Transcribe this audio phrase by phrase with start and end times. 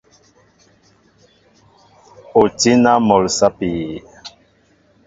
[2.41, 3.71] O tí na mol sapi?